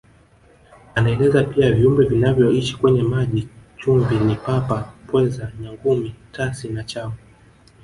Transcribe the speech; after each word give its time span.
Anaeleza 0.95 1.43
pia 1.43 1.71
viumbe 1.71 2.05
vinavyoishi 2.05 2.77
kwenye 2.77 3.03
maji 3.03 3.47
chumvi 3.77 4.15
ni 4.15 4.35
Papa 4.35 4.93
Pweza 5.07 5.51
Nyangumi 5.59 6.15
Tasi 6.31 6.69
na 6.69 6.83
Changu 6.83 7.17